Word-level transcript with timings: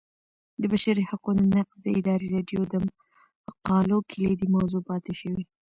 د 0.61 0.63
بشري 0.71 1.03
حقونو 1.09 1.41
نقض 1.55 1.75
د 1.81 1.87
ازادي 1.99 2.27
راډیو 2.35 2.61
د 2.73 2.75
مقالو 3.47 3.97
کلیدي 4.11 4.47
موضوع 4.55 4.81
پاتې 4.89 5.11
شوی. 5.19 5.43